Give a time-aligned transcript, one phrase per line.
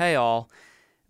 [0.00, 0.48] Hey all.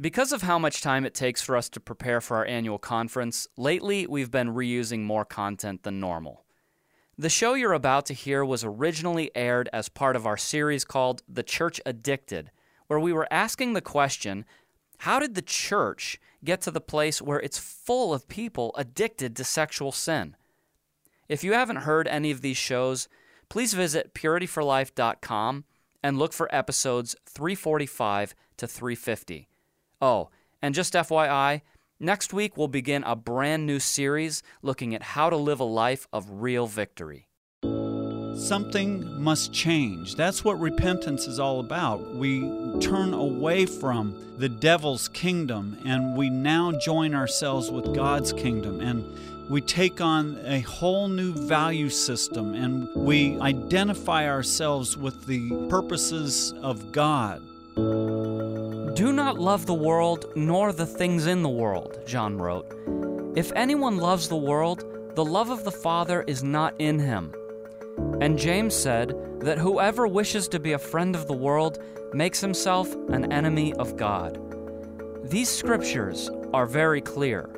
[0.00, 3.46] Because of how much time it takes for us to prepare for our annual conference,
[3.56, 6.42] lately we've been reusing more content than normal.
[7.16, 11.22] The show you're about to hear was originally aired as part of our series called
[11.28, 12.50] The Church Addicted,
[12.88, 14.44] where we were asking the question
[14.98, 19.44] how did the church get to the place where it's full of people addicted to
[19.44, 20.34] sexual sin?
[21.28, 23.08] If you haven't heard any of these shows,
[23.48, 25.64] please visit purityforlife.com
[26.02, 29.48] and look for episodes 345 to 350.
[30.00, 30.30] Oh,
[30.62, 31.62] and just FYI,
[31.98, 36.06] next week we'll begin a brand new series looking at how to live a life
[36.12, 37.28] of real victory.
[38.36, 40.14] Something must change.
[40.14, 42.14] That's what repentance is all about.
[42.14, 42.40] We
[42.80, 48.80] turn away from the devil's kingdom and we now join ourselves with God's kingdom.
[48.80, 49.04] And
[49.50, 56.54] we take on a whole new value system and we identify ourselves with the purposes
[56.62, 57.42] of God.
[57.74, 62.72] Do not love the world nor the things in the world, John wrote.
[63.34, 64.84] If anyone loves the world,
[65.16, 67.34] the love of the Father is not in him.
[68.20, 71.82] And James said that whoever wishes to be a friend of the world
[72.14, 74.38] makes himself an enemy of God.
[75.28, 77.50] These scriptures are very clear,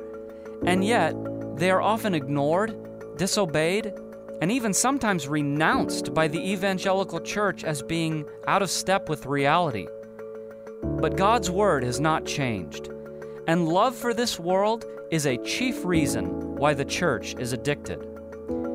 [0.65, 1.13] and yet
[1.55, 2.75] they are often ignored,
[3.17, 3.93] disobeyed,
[4.41, 9.87] and even sometimes renounced by the evangelical church as being out of step with reality.
[10.83, 12.89] But God's Word has not changed,
[13.47, 18.05] and love for this world is a chief reason why the church is addicted.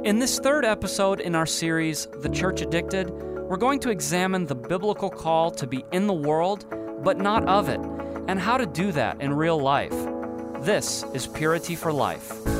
[0.05, 4.55] In this third episode in our series, The Church Addicted, we're going to examine the
[4.55, 6.65] biblical call to be in the world,
[7.03, 7.81] but not of it,
[8.29, 9.95] and how to do that in real life.
[10.61, 12.58] This is Purity for Life.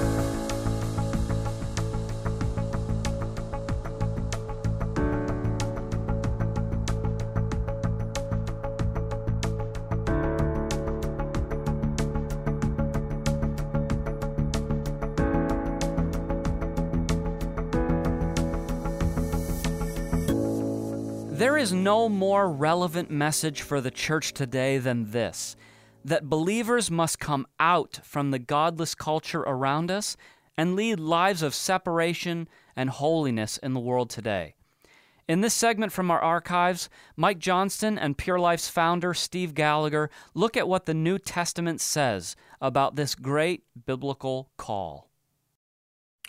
[22.09, 25.57] More relevant message for the church today than this
[26.05, 30.17] that believers must come out from the godless culture around us
[30.57, 34.55] and lead lives of separation and holiness in the world today.
[35.29, 40.57] In this segment from our archives, Mike Johnston and Pure Life's founder, Steve Gallagher, look
[40.57, 45.08] at what the New Testament says about this great biblical call.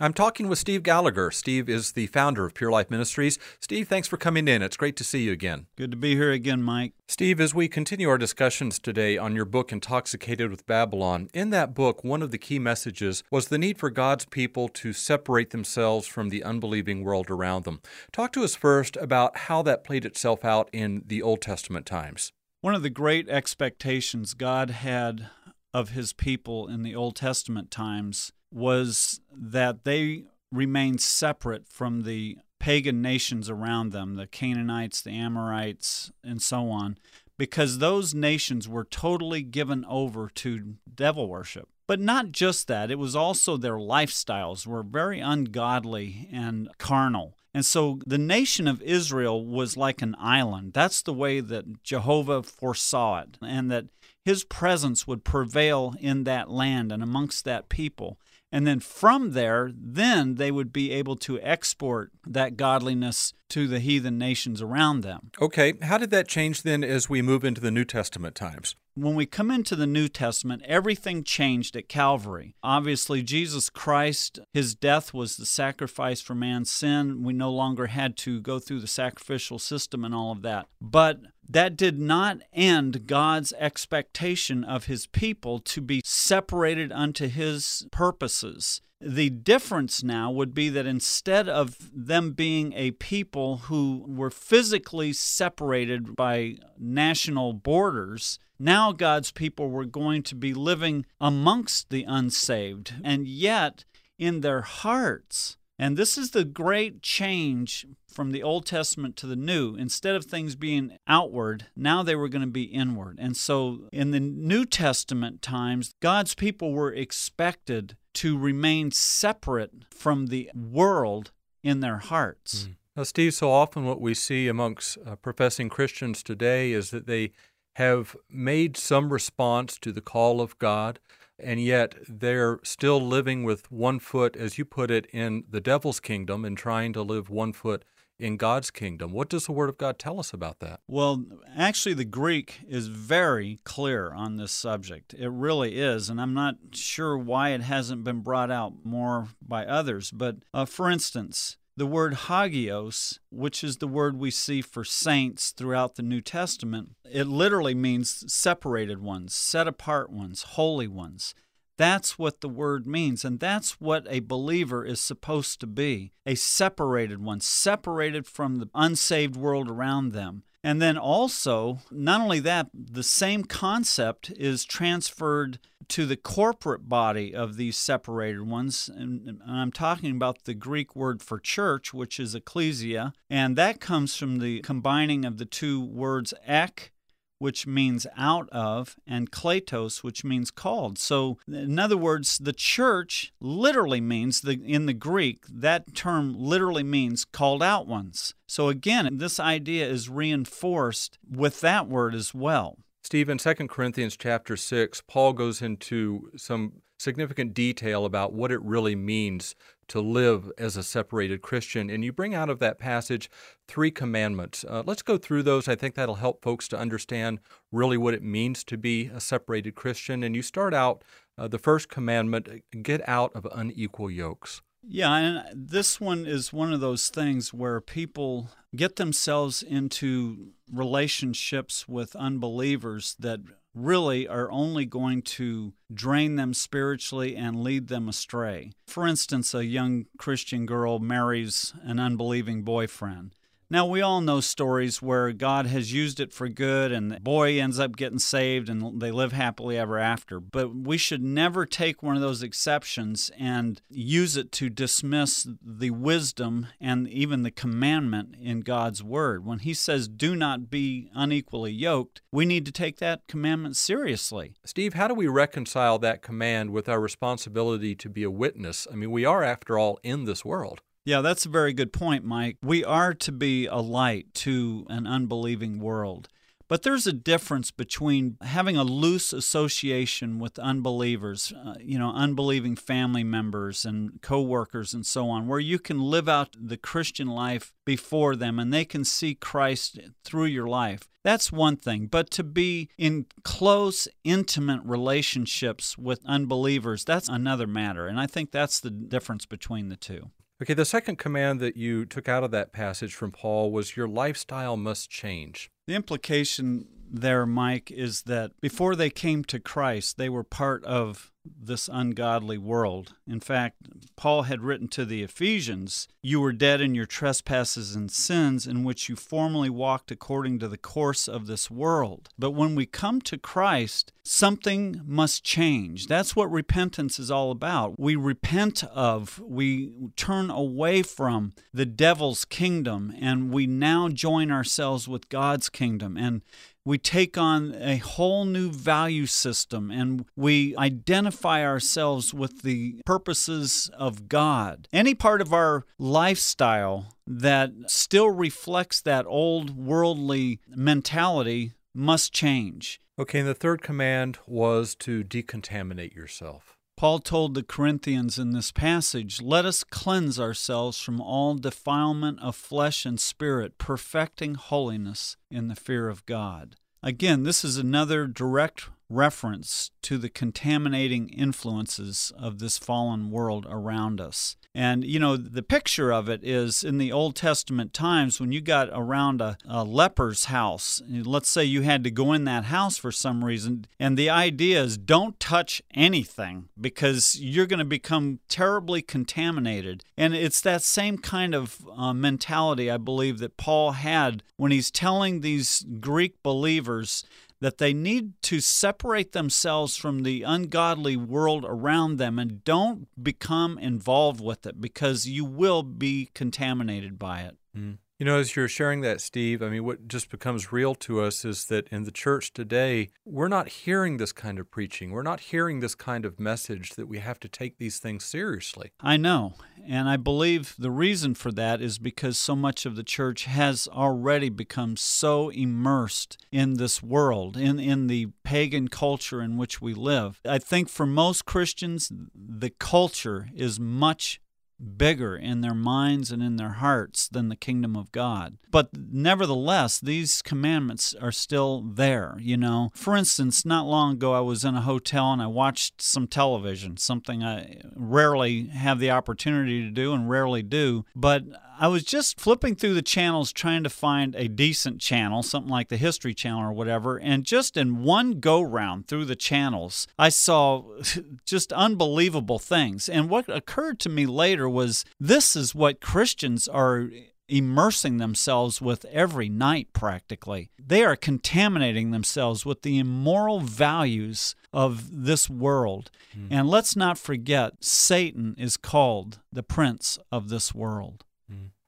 [0.02, 1.30] I'm talking with Steve Gallagher.
[1.30, 3.38] Steve is the founder of Pure Life Ministries.
[3.60, 4.62] Steve, thanks for coming in.
[4.62, 5.68] It's great to see you again.
[5.76, 6.94] Good to be here again, Mike.
[7.10, 11.74] Steve, as we continue our discussions today on your book, Intoxicated with Babylon, in that
[11.74, 16.08] book, one of the key messages was the need for God's people to separate themselves
[16.08, 17.82] from the unbelieving world around them.
[18.14, 22.32] Talk to us first about how that played itself out in the Old Testament times.
[22.62, 25.30] One of the great expectations God had
[25.74, 32.38] of his people in the Old Testament times was that they remained separate from the
[32.60, 36.98] pagan nations around them, the Canaanites, the Amorites, and so on,
[37.38, 41.70] because those nations were totally given over to devil worship.
[41.88, 47.36] But not just that, it was also their lifestyles were very ungodly and carnal.
[47.54, 50.74] And so the nation of Israel was like an island.
[50.74, 53.86] That's the way that Jehovah foresaw it, and that
[54.24, 58.20] his presence would prevail in that land and amongst that people.
[58.52, 63.80] And then from there, then they would be able to export that godliness to the
[63.80, 65.32] heathen nations around them.
[65.42, 68.76] Okay, how did that change then as we move into the New Testament times?
[68.96, 72.56] When we come into the New Testament, everything changed at Calvary.
[72.62, 77.24] Obviously, Jesus Christ, his death was the sacrifice for man's sin.
[77.24, 80.68] We no longer had to go through the sacrificial system and all of that.
[80.82, 87.88] But that did not end God's expectation of his people to be separated unto his
[87.92, 88.82] purposes.
[89.02, 95.14] The difference now would be that instead of them being a people who were physically
[95.14, 102.96] separated by national borders, now God's people were going to be living amongst the unsaved,
[103.02, 103.86] and yet
[104.18, 105.56] in their hearts.
[105.82, 109.76] And this is the great change from the Old Testament to the New.
[109.76, 113.18] Instead of things being outward, now they were going to be inward.
[113.18, 120.28] And so in the New Testament times, God's people were expected to remain separate from
[120.28, 121.32] the world
[121.64, 122.66] in their hearts.
[122.66, 122.76] Mm.
[122.98, 127.32] Now, Steve, so often what we see amongst uh, professing Christians today is that they
[127.76, 131.00] have made some response to the call of God,
[131.42, 136.00] and yet they're still living with one foot, as you put it, in the devil's
[136.00, 137.84] kingdom and trying to live one foot
[138.20, 139.12] in God's kingdom.
[139.12, 140.82] What does the Word of God tell us about that?
[140.88, 141.24] Well,
[141.56, 145.14] actually, the Greek is very clear on this subject.
[145.14, 149.66] It really is, and I'm not sure why it hasn't been brought out more by
[149.66, 150.12] others.
[150.12, 155.52] But uh, for instance, the word hagios, which is the word we see for saints
[155.52, 161.34] throughout the New Testament, it literally means separated ones, set apart ones, holy ones.
[161.78, 166.36] That's what the word means, and that's what a believer is supposed to be a
[166.36, 170.44] separated one, separated from the unsaved world around them.
[170.64, 175.60] And then also, not only that, the same concept is transferred
[175.90, 178.90] to the corporate body of these separated ones.
[178.94, 183.14] And I'm talking about the Greek word for church, which is ecclesia.
[183.30, 186.92] And that comes from the combining of the two words ek
[187.40, 191.00] which means out of, and kletos, which means called.
[191.00, 196.84] So, in other words, the church literally means, the, in the Greek, that term literally
[196.84, 198.36] means called out ones.
[198.48, 202.78] So, again, this idea is reinforced with that word as well.
[203.02, 208.62] Steve, in 2 Corinthians chapter 6, Paul goes into some significant detail about what it
[208.62, 209.56] really means
[209.90, 211.90] to live as a separated Christian.
[211.90, 213.30] And you bring out of that passage
[213.68, 214.66] three commandments.
[214.68, 215.68] Uh, let's go through those.
[215.68, 217.40] I think that'll help folks to understand
[217.72, 220.24] really what it means to be a separated Christian.
[220.24, 221.04] And you start out
[221.38, 222.50] uh, the first commandment
[222.82, 224.62] get out of unequal yokes.
[224.82, 231.88] Yeah, and this one is one of those things where people get themselves into relationships
[231.88, 233.42] with unbelievers that
[233.74, 238.72] really are only going to drain them spiritually and lead them astray.
[238.88, 243.36] For instance, a young Christian girl marries an unbelieving boyfriend.
[243.72, 247.62] Now, we all know stories where God has used it for good and the boy
[247.62, 250.40] ends up getting saved and they live happily ever after.
[250.40, 255.92] But we should never take one of those exceptions and use it to dismiss the
[255.92, 259.46] wisdom and even the commandment in God's Word.
[259.46, 264.56] When He says, do not be unequally yoked, we need to take that commandment seriously.
[264.66, 268.88] Steve, how do we reconcile that command with our responsibility to be a witness?
[268.92, 270.82] I mean, we are, after all, in this world.
[271.10, 272.58] Yeah, that's a very good point, Mike.
[272.62, 276.28] We are to be a light to an unbelieving world.
[276.68, 282.76] But there's a difference between having a loose association with unbelievers, uh, you know, unbelieving
[282.76, 287.74] family members and coworkers and so on, where you can live out the Christian life
[287.86, 291.10] before them and they can see Christ through your life.
[291.24, 292.06] That's one thing.
[292.06, 298.06] But to be in close, intimate relationships with unbelievers, that's another matter.
[298.06, 300.30] And I think that's the difference between the two.
[300.62, 304.10] Okay, the second command that you took out of that passage from Paul was your
[304.10, 305.72] lifestyle must change.
[305.88, 311.32] The implication there, Mike, is that before they came to Christ, they were part of
[311.62, 313.14] this ungodly world.
[313.28, 313.78] In fact,
[314.16, 318.84] Paul had written to the Ephesians, You were dead in your trespasses and sins, in
[318.84, 322.30] which you formerly walked according to the course of this world.
[322.38, 326.08] But when we come to Christ, something must change.
[326.08, 328.00] That's what repentance is all about.
[328.00, 335.08] We repent of, we turn away from the devil's kingdom, and we now join ourselves
[335.08, 336.18] with God's kingdom.
[336.18, 336.42] And
[336.90, 343.92] we take on a whole new value system and we identify ourselves with the purposes
[343.96, 344.88] of God.
[344.92, 353.00] Any part of our lifestyle that still reflects that old worldly mentality must change.
[353.20, 356.79] Okay, and the third command was to decontaminate yourself.
[357.00, 362.58] Paul told the Corinthians in this passage, Let us cleanse ourselves from all defilement of
[362.58, 366.76] flesh and spirit, perfecting holiness in the fear of God.
[367.02, 374.20] Again, this is another direct reference to the contaminating influences of this fallen world around
[374.20, 374.58] us.
[374.76, 378.62] And, you know, the picture of it is in the Old Testament times when you
[378.62, 381.02] got around a, a, leper's house.
[381.10, 383.88] Let's say you had to go in that house for some reason.
[384.00, 390.04] And the idea is don't touch anything because you're going to become terribly contaminated.
[390.16, 394.92] And it's that same kind of uh, mentality, I believe, that Paul had when he's
[394.92, 397.26] telling these Greek believers
[397.62, 403.78] that they need to separate themselves from the ungodly world around them and don't become
[403.78, 407.58] involved with it because you will be contaminated by it.
[407.78, 407.98] Mm.
[408.20, 411.46] You know, as you're sharing that, Steve, I mean, what just becomes real to us
[411.46, 415.12] is that in the church today, we're not hearing this kind of preaching.
[415.12, 418.92] We're not hearing this kind of message that we have to take these things seriously.
[419.00, 419.54] I know.
[419.88, 423.88] And I believe the reason for that is because so much of the church has
[423.88, 429.94] already become so immersed in this world, in, in the pagan culture in which we
[429.94, 430.42] live.
[430.44, 434.42] I think for most Christians, the culture is much
[434.80, 438.58] bigger in their minds and in their hearts than the kingdom of God.
[438.72, 442.92] But nevertheless, these commandments are still there, you know.
[442.94, 446.98] For instance, not long ago I was in a hotel and I watched some television,
[446.98, 451.44] something I rarely have the opportunity to do and rarely do, but
[451.82, 455.88] I was just flipping through the channels trying to find a decent channel, something like
[455.88, 460.28] the History Channel or whatever, and just in one go round through the channels, I
[460.28, 460.84] saw
[461.46, 463.08] just unbelievable things.
[463.08, 467.10] And what occurred to me later was this is what Christians are
[467.48, 470.72] immersing themselves with every night practically.
[470.78, 476.12] They are contaminating themselves with the immoral values of this world.
[476.38, 476.48] Mm.
[476.52, 481.24] And let's not forget, Satan is called the prince of this world.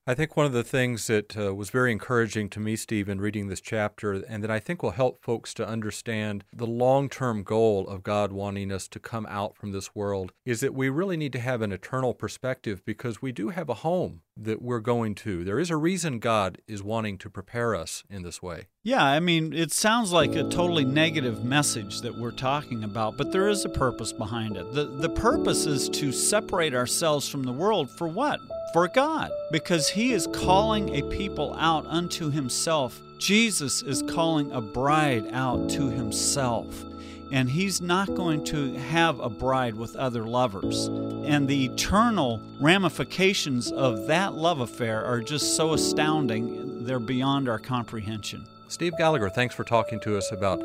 [0.08, 3.22] I think one of the things that uh, was very encouraging to me, Steve, in
[3.22, 7.44] reading this chapter, and that I think will help folks to understand the long term
[7.44, 11.18] goal of God wanting us to come out from this world, is that we really
[11.18, 15.15] need to have an eternal perspective because we do have a home that we're going
[15.15, 15.43] to.
[15.43, 18.67] There is a reason God is wanting to prepare us in this way.
[18.83, 23.31] Yeah, I mean, it sounds like a totally negative message that we're talking about, but
[23.31, 24.73] there is a purpose behind it.
[24.73, 28.39] The, the purpose is to separate ourselves from the world for what?
[28.73, 33.00] For God, because He is calling a people out unto Himself.
[33.19, 36.85] Jesus is calling a bride out to Himself
[37.31, 40.88] and he's not going to have a bride with other lovers.
[40.88, 47.59] And the eternal ramifications of that love affair are just so astounding, they're beyond our
[47.59, 48.45] comprehension.
[48.67, 50.59] Steve Gallagher, thanks for talking to us about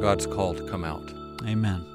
[0.00, 1.12] God's call to come out.
[1.44, 1.86] Amen.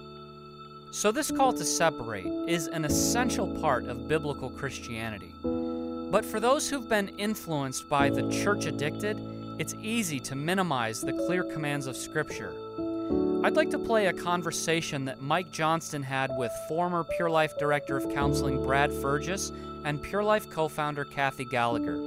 [0.91, 5.34] So, this call to separate is an essential part of biblical Christianity.
[5.44, 9.20] But for those who've been influenced by the church addicted,
[9.60, 12.53] it's easy to minimize the clear commands of Scripture
[13.44, 17.96] I'd like to play a conversation that Mike Johnston had with former Pure Life Director
[17.96, 19.52] of Counseling Brad Fergus
[19.84, 22.00] and Pure Life co founder Kathy Gallagher.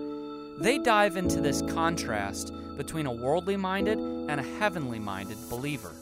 [0.59, 5.93] They dive into this contrast between a worldly minded and a heavenly minded believer.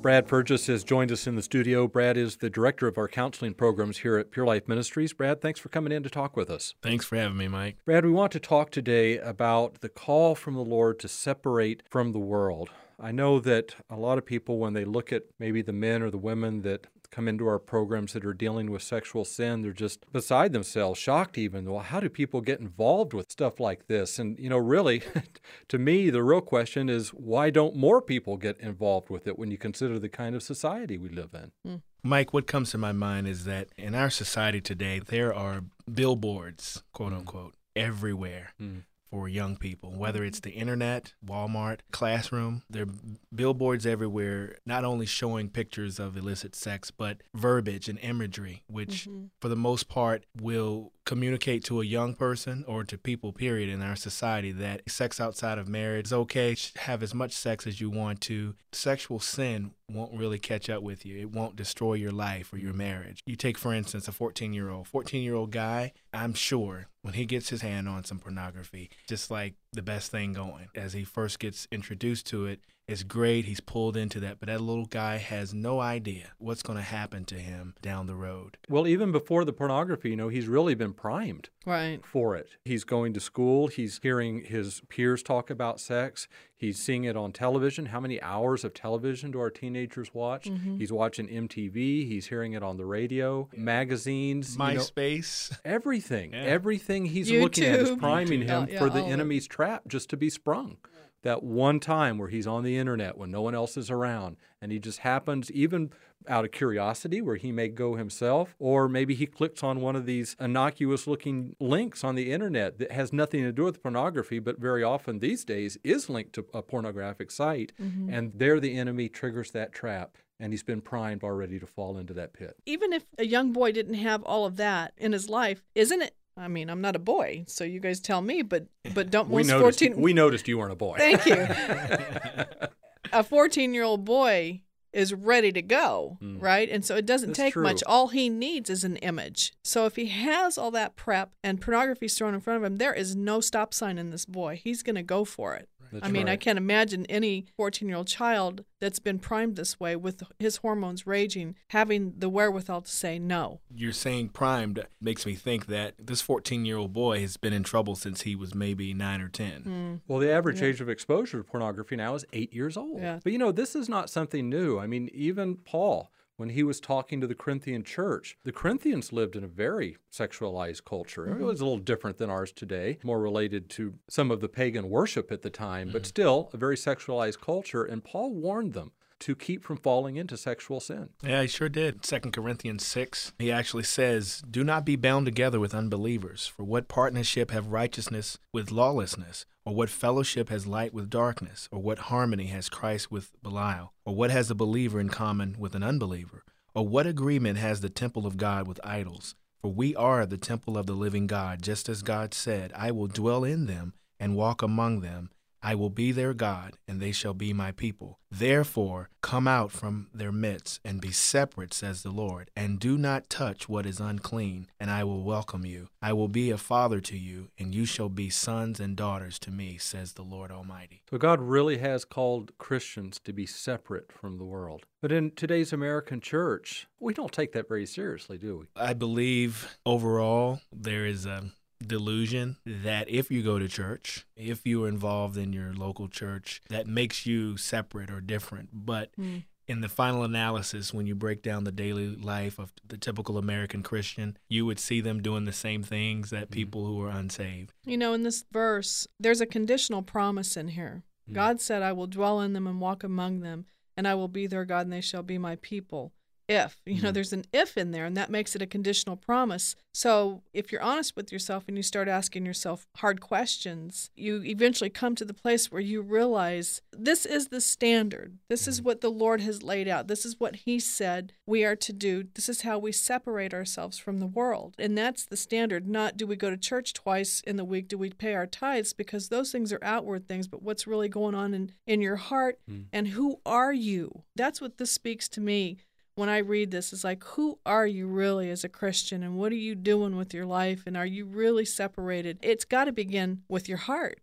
[0.00, 1.88] Brad Fergus has joined us in the studio.
[1.88, 5.14] Brad is the director of our counseling programs here at Pure Life Ministries.
[5.14, 6.74] Brad, thanks for coming in to talk with us.
[6.82, 7.78] Thanks for having me, Mike.
[7.86, 12.12] Brad, we want to talk today about the call from the Lord to separate from
[12.12, 12.68] the world.
[12.98, 16.10] I know that a lot of people, when they look at maybe the men or
[16.10, 20.10] the women that come into our programs that are dealing with sexual sin, they're just
[20.12, 21.70] beside themselves, shocked even.
[21.70, 24.18] Well, how do people get involved with stuff like this?
[24.18, 25.02] And, you know, really,
[25.68, 29.50] to me, the real question is why don't more people get involved with it when
[29.52, 31.52] you consider the kind of society we live in?
[31.66, 31.82] Mm.
[32.02, 36.82] Mike, what comes to my mind is that in our society today, there are billboards,
[36.92, 37.18] quote hmm.
[37.20, 38.52] unquote, everywhere.
[38.60, 38.82] Mm
[39.14, 42.64] for young people, whether it's the internet, Walmart, classroom.
[42.68, 42.88] There are
[43.32, 49.26] billboards everywhere, not only showing pictures of illicit sex, but verbiage and imagery, which mm-hmm.
[49.40, 53.82] for the most part will communicate to a young person or to people, period, in
[53.82, 56.56] our society that sex outside of marriage is okay.
[56.76, 58.54] Have as much sex as you want to.
[58.72, 61.18] Sexual sin won't really catch up with you.
[61.18, 63.20] It won't destroy your life or your marriage.
[63.26, 64.88] You take, for instance, a 14 year old.
[64.88, 69.30] 14 year old guy, I'm sure when he gets his hand on some pornography, just
[69.30, 70.68] like the best thing going.
[70.74, 73.46] As he first gets introduced to it, it's great.
[73.46, 77.24] He's pulled into that, but that little guy has no idea what's going to happen
[77.26, 78.58] to him down the road.
[78.68, 82.04] Well, even before the pornography, you know, he's really been primed right.
[82.04, 82.50] for it.
[82.64, 87.32] He's going to school, he's hearing his peers talk about sex, he's seeing it on
[87.32, 87.86] television.
[87.86, 90.44] How many hours of television do our teenagers watch?
[90.44, 90.76] Mm-hmm.
[90.76, 96.32] He's watching MTV, he's hearing it on the radio, magazines, MySpace, you know, everything.
[96.34, 96.40] Yeah.
[96.40, 97.40] Everything he's YouTube.
[97.40, 98.44] looking at is priming YouTube.
[98.68, 100.76] him yeah, for the enemy's trap just to be sprung
[101.24, 104.70] that one time where he's on the internet when no one else is around and
[104.70, 105.90] he just happens even
[106.28, 110.06] out of curiosity where he may go himself or maybe he clicks on one of
[110.06, 114.58] these innocuous looking links on the internet that has nothing to do with pornography but
[114.58, 118.08] very often these days is linked to a pornographic site mm-hmm.
[118.12, 122.12] and there the enemy triggers that trap and he's been primed already to fall into
[122.12, 122.56] that pit.
[122.66, 126.16] Even if a young boy didn't have all of that in his life, isn't it
[126.36, 129.42] I mean, I'm not a boy, so you guys tell me, but but don't we
[129.44, 130.96] noticed, 14 We noticed you weren't a boy.
[130.98, 131.34] Thank you.
[133.12, 134.62] a 14-year-old boy
[134.94, 136.40] is ready to go, mm.
[136.40, 136.68] right?
[136.70, 137.62] And so it doesn't That's take true.
[137.62, 137.82] much.
[137.84, 139.52] All he needs is an image.
[139.62, 142.94] So if he has all that prep and pornography's thrown in front of him, there
[142.94, 144.60] is no stop sign in this boy.
[144.62, 145.68] He's going to go for it.
[145.94, 146.32] That's I mean, right.
[146.32, 150.56] I can't imagine any 14 year old child that's been primed this way with his
[150.56, 153.60] hormones raging having the wherewithal to say no.
[153.72, 157.62] You're saying primed makes me think that this 14 year old boy has been in
[157.62, 159.62] trouble since he was maybe nine or 10.
[159.62, 160.00] Mm.
[160.08, 160.68] Well, the average yeah.
[160.68, 163.00] age of exposure to pornography now is eight years old.
[163.00, 163.20] Yeah.
[163.22, 164.80] But you know, this is not something new.
[164.80, 168.36] I mean, even Paul when he was talking to the Corinthian church.
[168.44, 171.26] The Corinthians lived in a very sexualized culture.
[171.26, 171.42] Mm-hmm.
[171.42, 174.90] It was a little different than ours today, more related to some of the pagan
[174.90, 175.92] worship at the time, mm-hmm.
[175.92, 177.84] but still a very sexualized culture.
[177.84, 181.10] And Paul warned them to keep from falling into sexual sin.
[181.22, 182.04] Yeah, he sure did.
[182.04, 186.88] Second Corinthians 6, he actually says, Do not be bound together with unbelievers, for what
[186.88, 189.46] partnership have righteousness with lawlessness?
[189.66, 191.68] Or what fellowship has light with darkness?
[191.72, 193.94] Or what harmony has Christ with Belial?
[194.04, 196.44] Or what has a believer in common with an unbeliever?
[196.74, 199.34] Or what agreement has the temple of God with idols?
[199.62, 203.06] For we are the temple of the living God, just as God said, I will
[203.06, 205.30] dwell in them and walk among them,
[205.64, 208.18] I will be their God, and they shall be my people.
[208.30, 213.30] Therefore, come out from their midst and be separate, says the Lord, and do not
[213.30, 215.88] touch what is unclean, and I will welcome you.
[216.02, 219.50] I will be a father to you, and you shall be sons and daughters to
[219.50, 221.02] me, says the Lord Almighty.
[221.08, 224.84] So, God really has called Christians to be separate from the world.
[225.00, 228.66] But in today's American church, we don't take that very seriously, do we?
[228.76, 231.44] I believe overall there is a
[231.84, 236.60] delusion that if you go to church, if you are involved in your local church,
[236.68, 238.70] that makes you separate or different.
[238.72, 239.44] But mm.
[239.66, 243.82] in the final analysis, when you break down the daily life of the typical American
[243.82, 246.54] Christian, you would see them doing the same things that hmm.
[246.54, 247.72] people who are unsaved.
[247.84, 251.02] You know, in this verse, there's a conditional promise in here.
[251.30, 251.34] Mm.
[251.34, 253.66] God said, I will dwell in them and walk among them,
[253.96, 256.12] and I will be their God, and they shall be my people
[256.48, 256.80] if.
[256.84, 259.76] You know, mm there's an if in there, and that makes it a conditional promise.
[259.92, 264.90] So if you're honest with yourself and you start asking yourself hard questions, you eventually
[264.90, 268.38] come to the place where you realize this is the standard.
[268.48, 268.86] This is mm-hmm.
[268.86, 270.08] what the Lord has laid out.
[270.08, 272.24] This is what He said we are to do.
[272.34, 274.74] This is how we separate ourselves from the world.
[274.76, 275.86] And that's the standard.
[275.86, 277.86] Not do we go to church twice in the week?
[277.86, 278.92] Do we pay our tithes?
[278.92, 282.58] Because those things are outward things, but what's really going on in, in your heart
[282.68, 282.86] mm.
[282.92, 284.24] and who are you?
[284.34, 285.78] That's what this speaks to me
[286.14, 289.52] when I read this is like, who are you really as a Christian and what
[289.52, 292.38] are you doing with your life and are you really separated?
[292.42, 294.20] It's got to begin with your heart.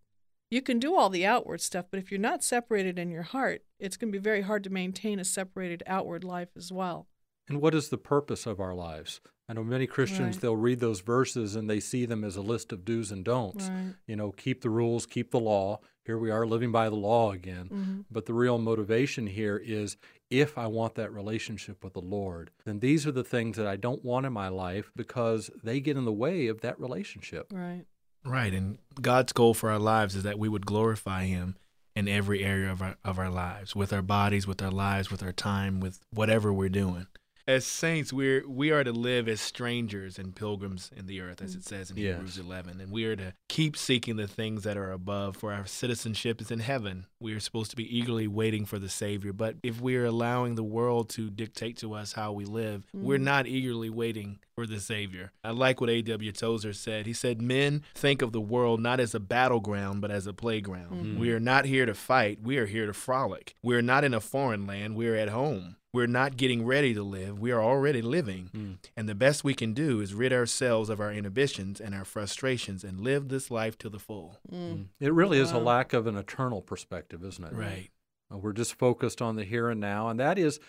[0.49, 3.63] You can do all the outward stuff, but if you're not separated in your heart,
[3.79, 7.07] it's going to be very hard to maintain a separated outward life as well.
[7.47, 9.21] And what is the purpose of our lives?
[9.49, 10.41] I know many Christians, right.
[10.41, 13.67] they'll read those verses and they see them as a list of do's and don'ts.
[13.67, 13.95] Right.
[14.07, 15.81] You know, keep the rules, keep the law.
[16.05, 17.69] Here we are living by the law again.
[17.71, 18.01] Mm-hmm.
[18.09, 19.97] But the real motivation here is
[20.29, 23.75] if I want that relationship with the Lord, then these are the things that I
[23.75, 27.47] don't want in my life because they get in the way of that relationship.
[27.51, 27.85] Right.
[28.23, 28.53] Right.
[28.53, 31.55] And God's goal for our lives is that we would glorify Him
[31.95, 35.21] in every area of our, of our lives, with our bodies, with our lives, with
[35.21, 37.07] our time, with whatever we're doing
[37.51, 41.53] as saints, we're we are to live as strangers and pilgrims in the earth, as
[41.53, 42.15] it says in yes.
[42.15, 45.35] Hebrews 11, and we are to keep seeking the things that are above.
[45.35, 47.07] For our citizenship is in heaven.
[47.19, 49.33] We are supposed to be eagerly waiting for the Savior.
[49.33, 53.03] But if we are allowing the world to dictate to us how we live, mm.
[53.03, 55.31] we're not eagerly waiting for the Savior.
[55.43, 56.31] I like what A.W.
[56.31, 57.05] Tozer said.
[57.05, 60.91] He said, "Men think of the world not as a battleground, but as a playground.
[60.91, 61.19] Mm-hmm.
[61.19, 62.39] We are not here to fight.
[62.41, 63.55] We are here to frolic.
[63.61, 64.95] We are not in a foreign land.
[64.95, 67.39] We are at home." We're not getting ready to live.
[67.39, 68.49] We are already living.
[68.55, 68.77] Mm.
[68.95, 72.83] And the best we can do is rid ourselves of our inhibitions and our frustrations
[72.83, 74.37] and live this life to the full.
[74.51, 74.85] Mm.
[74.99, 75.43] It really wow.
[75.43, 77.53] is a lack of an eternal perspective, isn't it?
[77.53, 77.89] Right.
[78.31, 80.07] Uh, we're just focused on the here and now.
[80.07, 80.59] And that is,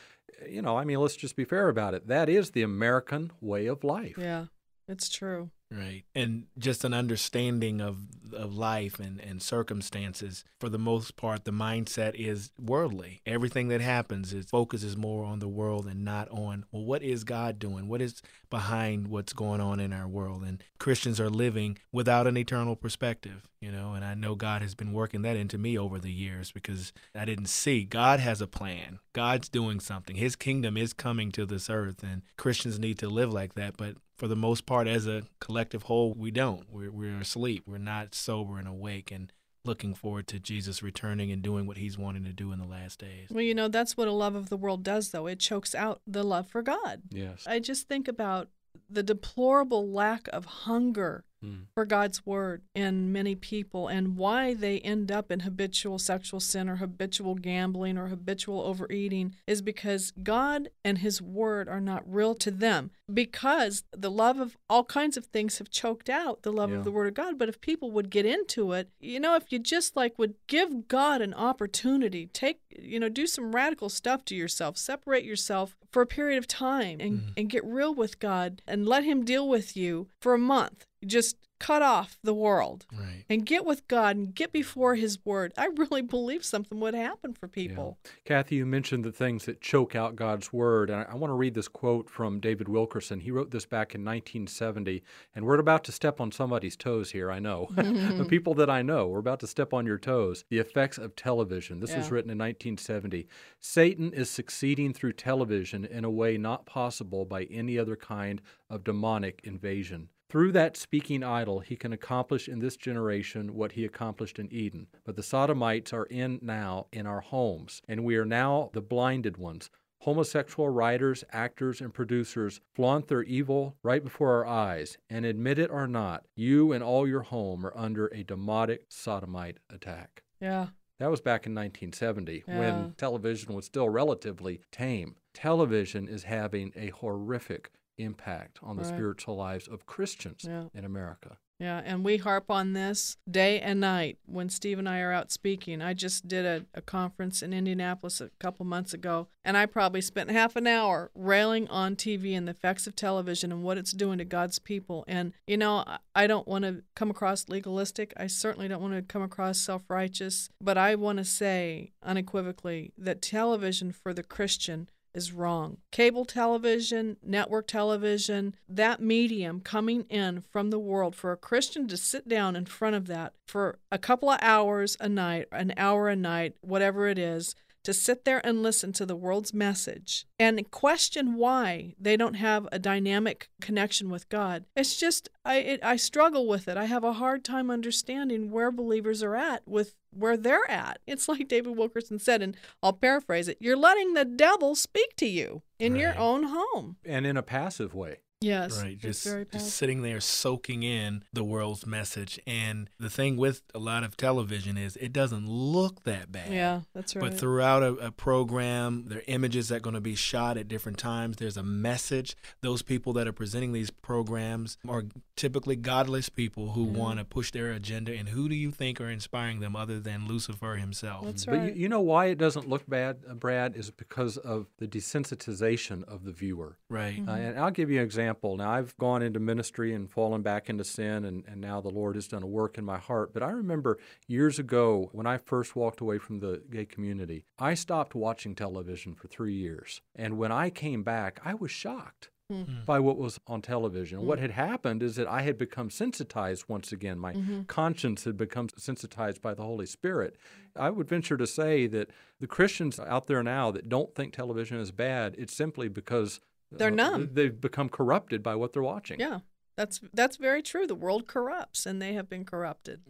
[0.49, 2.09] you know, I mean, let's just be fair about it.
[2.09, 4.17] That is the American way of life.
[4.19, 4.47] Yeah,
[4.89, 5.51] it's true.
[5.73, 6.05] Right.
[6.15, 7.99] And just an understanding of,
[8.35, 10.45] of life and, and circumstances.
[10.61, 13.23] For the most part, the mindset is worldly.
[13.27, 17.25] Everything that happens is focuses more on the world and not on, well, what is
[17.25, 17.89] God doing?
[17.89, 20.45] What is behind what's going on in our world?
[20.45, 24.75] And Christians are living without an eternal perspective, you know, and I know God has
[24.75, 28.47] been working that into me over the years because I didn't see God has a
[28.47, 28.99] plan.
[29.15, 30.17] God's doing something.
[30.17, 33.77] His kingdom is coming to this earth and Christians need to live like that.
[33.77, 36.63] But for the most part, as a collective whole, we don't.
[36.71, 37.65] We're, we're asleep.
[37.67, 39.33] We're not sober and awake and
[39.65, 43.01] looking forward to Jesus returning and doing what he's wanting to do in the last
[43.01, 43.31] days.
[43.33, 45.27] Well, you know, that's what a love of the world does, though.
[45.27, 47.03] It chokes out the love for God.
[47.11, 47.49] Yes.
[47.49, 48.47] I just think about
[48.89, 51.65] the deplorable lack of hunger mm.
[51.75, 56.69] for God's word in many people and why they end up in habitual sexual sin
[56.69, 62.35] or habitual gambling or habitual overeating is because God and his word are not real
[62.37, 66.71] to them because the love of all kinds of things have choked out the love
[66.71, 66.77] yeah.
[66.77, 69.53] of the word of God but if people would get into it you know if
[69.53, 74.25] you just like would give God an opportunity take you know do some radical stuff
[74.27, 77.33] to yourself separate yourself for a period of time and, mm.
[77.37, 81.37] and get real with God and let him deal with you for a month just
[81.59, 83.25] cut off the world Right.
[83.31, 87.35] and get with God and get before His Word, I really believe something would happen
[87.35, 87.99] for people.
[88.05, 88.11] Yeah.
[88.25, 90.91] Kathy, you mentioned the things that choke out God's word.
[90.91, 93.21] And I, I want to read this quote from David Wilkerson.
[93.21, 95.05] He wrote this back in 1970.
[95.37, 97.69] And we're about to step on somebody's toes here, I know.
[97.77, 100.45] the people that I know, we're about to step on your toes.
[100.51, 101.79] The effects of television.
[101.79, 103.29] This was written in 1970.
[103.61, 108.83] Satan is succeeding through television in a way not possible by any other kind of
[108.83, 110.09] demonic invasion.
[110.33, 114.87] Through that speaking idol, he can accomplish in this generation what he accomplished in Eden.
[115.05, 119.37] But the Sodomites are in now in our homes, and we are now the blinded
[119.37, 119.69] ones.
[120.01, 125.71] Homosexual writers, actors, and producers flaunt their evil right before our eyes, and admit it
[125.71, 130.23] or not, you and all your home are under a demonic sodomite attack.
[130.41, 130.69] Yeah.
[130.99, 132.59] That was back in 1970 Yeah.
[132.59, 135.17] when television was still relatively tame.
[135.35, 138.93] Television is having a horrific impact on the Right.
[138.95, 140.69] spiritual lives of Christians Yeah.
[140.75, 141.39] in America.
[141.61, 145.31] Yeah, and we harp on this day and night when Steve and I are out
[145.31, 145.81] speaking.
[145.81, 150.01] I just did a, a conference in Indianapolis a couple months ago, and I probably
[150.01, 153.93] spent half an hour railing on TV and the effects of television and what it's
[153.93, 155.05] doing to God's people.
[155.07, 158.13] And, you know, I- I don't want to come across legalistic.
[158.17, 162.93] I certainly don't want to come across self righteous, but I want to say unequivocally
[162.99, 165.79] that television for the Christian is wrong.
[165.91, 171.97] Cable television, network television, that medium coming in from the world for a Christian to
[171.97, 176.09] sit down in front of that for a couple of hours a night, an hour
[176.09, 180.71] a night, whatever it is, to sit there and listen to the world's message and
[180.71, 184.65] question why they don't have a dynamic connection with God.
[184.77, 186.77] It's just I it, I struggle with it.
[186.77, 191.01] I have a hard time understanding where believers are at with where they're at.
[191.07, 195.27] It's like David Wilkerson said, and I'll paraphrase it: "You're letting the devil speak to
[195.27, 198.19] you in your own home." And in a passive way.
[198.43, 202.39] Yes, Right, it's just, very just sitting there soaking in the world's message.
[202.47, 206.53] And the thing with a lot of television is it doesn't look that bad.
[206.53, 207.31] Yeah, that's right.
[207.31, 210.69] But throughout a, a program, there are images that are going to be shot at
[210.69, 211.37] different times.
[211.37, 212.37] There's a message.
[212.61, 215.05] Those people that are presenting these programs are
[215.37, 216.99] typically godless people who Yeah.
[216.99, 218.13] want to push their agenda.
[218.15, 221.25] And who do you think are inspiring them other than Lucifer himself?
[221.25, 221.59] That's right.
[221.61, 224.87] But you, you know why it doesn't look bad, uh, Brad, is because of the
[224.87, 226.79] desensitization of the viewer.
[226.89, 227.17] Right.
[227.21, 227.29] Mm-hmm.
[227.29, 228.32] Uh, and I'll give you an example.
[228.57, 232.15] Now, I've gone into ministry and fallen back into sin, and, and now the Lord
[232.15, 233.33] has done a work in my heart.
[233.35, 237.75] But I remember years ago when I first walked away from the gay community, I
[237.75, 240.01] stopped watching television for three years.
[240.15, 242.85] And when I came back, I was shocked Mm.
[242.85, 244.27] by what was on television.
[244.27, 247.19] What had happened is that I had become sensitized once again.
[247.19, 247.63] My Mm-hmm.
[247.63, 250.37] conscience had become sensitized by the Holy Spirit.
[250.77, 254.79] I would venture to say that the Christians out there now that don't think television
[254.79, 256.41] is bad, it's simply because
[256.79, 257.31] They're numb.
[257.33, 259.21] They've become corrupted by what they're watching.
[259.21, 259.41] yeah,
[259.77, 260.87] that's that's very true.
[260.87, 263.01] The world corrupts, and they have been corrupted.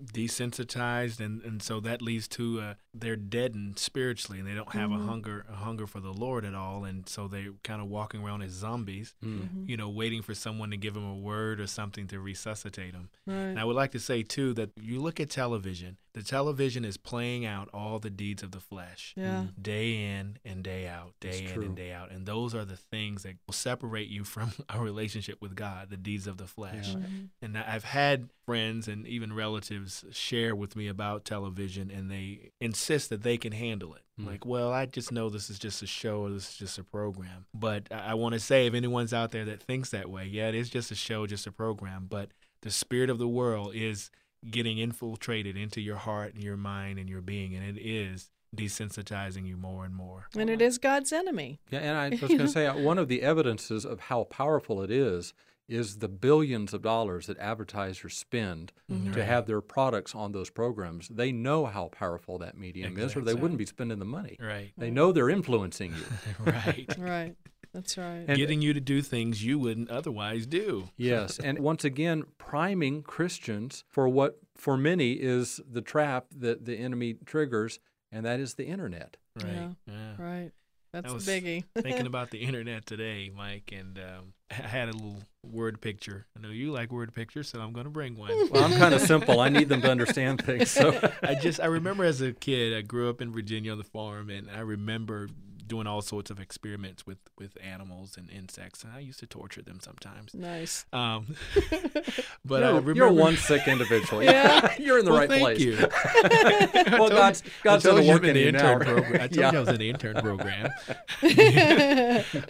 [0.46, 4.90] desensitized and, and so that leads to uh, they're deadened spiritually and they don't have
[4.90, 5.03] Mm-hmm.
[5.03, 8.22] a hunger a hunger for the lord at all and so they're kind of walking
[8.22, 9.64] around as zombies Mm-hmm.
[9.66, 13.09] you know waiting for someone to give them a word or something to resuscitate them
[13.27, 13.37] Right.
[13.37, 16.96] and i would like to say too that you look at television the television is
[16.98, 19.46] playing out all the deeds of the flesh Yeah.
[19.61, 21.62] day in and day out day That's in true.
[21.64, 25.40] and day out and those are the things that will separate you from a relationship
[25.40, 27.07] with god the deeds of the flesh Yeah.
[27.40, 32.51] and I- I've had friends and even relatives share with me about television, and they
[32.61, 34.03] insist that they can handle it.
[34.20, 34.27] Mm.
[34.27, 36.83] Like, well, I just know this is just a show or this is just a
[36.83, 37.46] program.
[37.55, 40.48] But I, I want to say, if anyone's out there that thinks that way, yeah,
[40.48, 42.07] it is just a show, just a program.
[42.11, 42.31] But
[42.62, 44.11] the spirit of the world is
[44.50, 49.46] getting infiltrated into your heart and your mind and your being, and it is desensitizing
[49.46, 50.28] you more and more.
[50.37, 51.61] And it is God's enemy.
[51.70, 54.83] Yeah, and I was going to say uh, one of the evidences of how powerful
[54.83, 55.33] it is
[55.68, 59.12] is the billions of dollars that advertisers spend Mm-hmm.
[59.12, 59.28] to Right.
[59.28, 61.09] have their products on those programs.
[61.09, 64.37] They know how powerful that medium is, or they wouldn't be spending the money.
[64.38, 64.72] Right.
[64.76, 66.44] They know they're influencing you.
[66.52, 66.94] right.
[66.98, 67.37] Right.
[67.72, 68.24] That's right.
[68.28, 70.90] And- Getting you to do things you wouldn't otherwise do.
[70.96, 76.76] Yes, and once again, priming Christians for what for many is the trap that the
[76.76, 77.78] enemy triggers,
[78.11, 79.16] and that is the internet.
[79.42, 79.52] Right.
[79.54, 79.68] Yeah.
[79.87, 80.12] yeah.
[80.18, 80.50] right.
[80.92, 81.64] That's was the biggie.
[81.82, 86.26] thinking about the internet today, Mike, and um, I had a little word picture.
[86.37, 88.30] I know you like word pictures, so I'm going to bring one.
[88.50, 89.40] Well, I'm kind of simple.
[89.40, 90.70] I need them to understand things.
[90.70, 93.85] So I just I remember as a kid, I grew up in Virginia on the
[93.85, 95.28] farm, and I remember
[95.72, 99.62] doing all sorts of experiments with with animals and insects, and I used to torture
[99.62, 100.35] them sometimes.
[100.35, 100.85] nice.
[100.92, 101.35] Um,
[102.44, 104.22] but I you're, remember you're one sick individual.
[104.22, 104.74] Yeah.
[104.78, 105.61] you're in the Well, right thank place.
[105.61, 105.76] you.
[106.98, 108.72] well, God's God's I done told you work in the you now.
[108.72, 109.14] intern program.
[109.14, 109.50] I told Yeah.
[109.52, 110.70] you I was in the intern program.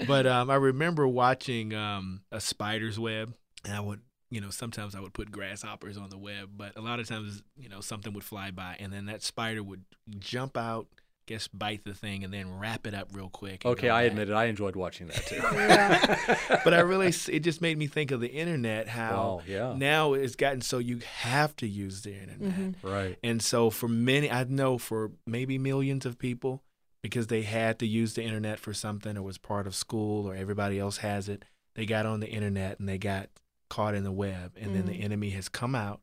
[0.06, 3.32] but um, I remember watching um, a spider's web,
[3.64, 6.80] and I would you know, sometimes I would put grasshoppers on the web, but a
[6.80, 9.84] lot of times, you know, something would fly by and then that spider would
[10.18, 10.86] jump out,
[11.26, 13.64] guess bite the thing and then wrap it up real quick.
[13.64, 14.32] Okay, I admit it.
[14.32, 15.40] I enjoyed watching that too.
[16.64, 19.74] but I really, it just made me think of the internet, how yeah.
[19.76, 22.40] now it's gotten so you have to use the internet.
[22.40, 22.86] Mm-hmm.
[22.86, 23.18] Right.
[23.22, 26.62] And so for many, I know for maybe millions of people,
[27.02, 30.34] because they had to use the internet for something or was part of school or
[30.34, 33.28] everybody else has it, they got on the internet and they got
[33.72, 34.74] caught in the web, and mm.
[34.74, 35.04] then the mm.
[35.04, 36.02] enemy has come out,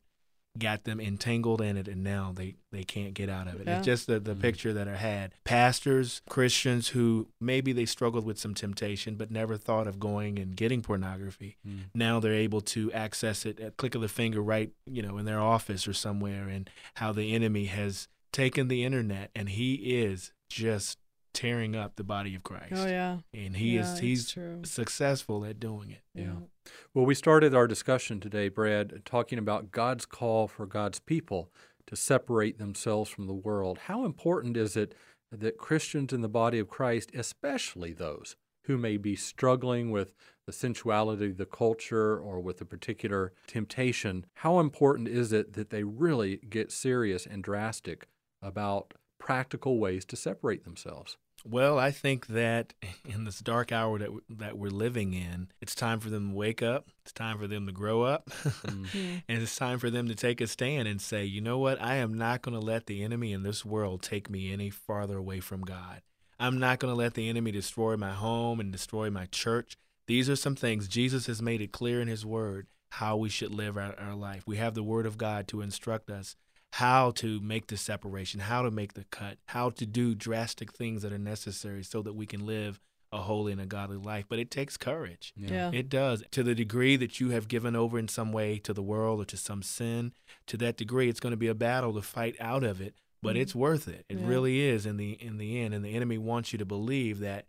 [0.58, 3.66] got them entangled in it, and now they they can't get out of it.
[3.66, 3.78] Yeah.
[3.78, 4.40] It's just the the mm.
[4.40, 5.32] picture that I had.
[5.44, 10.56] Pastors, Christians who maybe they struggled with some temptation, but never thought of going and
[10.56, 11.56] getting pornography.
[11.66, 11.84] Mm.
[11.94, 15.24] Now they're able to access it at click of the finger, right, you know, in
[15.24, 20.32] their office or somewhere, and how the enemy has taken the internet and he is
[20.48, 20.98] just
[21.32, 22.72] tearing up the body of Christ.
[22.76, 23.18] Oh yeah.
[23.32, 26.02] And he yeah, is he's successful at doing it.
[26.14, 26.34] Yeah.
[26.94, 31.50] Well, we started our discussion today, Brad, talking about God's call for God's people
[31.86, 33.78] to separate themselves from the world.
[33.86, 34.94] How important is it
[35.32, 40.14] that Christians in the body of Christ, especially those who may be struggling with
[40.46, 45.70] the sensuality of the culture or with a particular temptation, how important is it that
[45.70, 48.08] they really get serious and drastic
[48.42, 51.16] about practical ways to separate themselves?
[51.44, 52.74] Well, I think that
[53.08, 56.62] in this dark hour that that we're living in, it's time for them to wake
[56.62, 56.88] up.
[57.02, 59.18] It's time for them to grow up, mm-hmm.
[59.28, 61.80] and it's time for them to take a stand and say, "You know what?
[61.80, 65.16] I am not going to let the enemy in this world take me any farther
[65.18, 66.02] away from God.
[66.38, 69.76] I'm not going to let the enemy destroy my home and destroy my church.
[70.06, 73.52] These are some things Jesus has made it clear in His Word how we should
[73.52, 74.42] live our, our life.
[74.46, 76.36] We have the Word of God to instruct us
[76.72, 81.02] how to make the separation, how to make the cut, how to do drastic things
[81.02, 82.80] that are necessary so that we can live
[83.12, 84.26] a holy and a godly life.
[84.28, 85.32] But it takes courage.
[85.36, 85.50] Yeah.
[85.50, 85.78] yeah.
[85.78, 86.22] It does.
[86.30, 89.24] To the degree that you have given over in some way to the world or
[89.26, 90.12] to some sin,
[90.46, 92.94] to that degree, it's going to be a battle to fight out of it.
[93.22, 93.42] But mm-hmm.
[93.42, 94.06] it's worth it.
[94.08, 94.26] It yeah.
[94.26, 95.74] really is in the in the end.
[95.74, 97.46] And the enemy wants you to believe that